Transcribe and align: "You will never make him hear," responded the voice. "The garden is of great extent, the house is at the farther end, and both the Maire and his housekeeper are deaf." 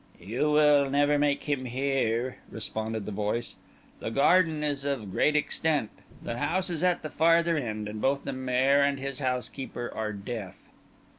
"You 0.19 0.49
will 0.51 0.89
never 0.89 1.19
make 1.19 1.43
him 1.43 1.65
hear," 1.65 2.37
responded 2.49 3.05
the 3.05 3.11
voice. 3.11 3.57
"The 3.99 4.09
garden 4.09 4.63
is 4.63 4.83
of 4.83 5.11
great 5.11 5.35
extent, 5.35 5.91
the 6.23 6.39
house 6.39 6.71
is 6.71 6.83
at 6.83 7.03
the 7.03 7.11
farther 7.11 7.55
end, 7.55 7.87
and 7.87 8.01
both 8.01 8.23
the 8.23 8.33
Maire 8.33 8.83
and 8.83 8.97
his 8.99 9.19
housekeeper 9.19 9.91
are 9.93 10.11
deaf." 10.11 10.55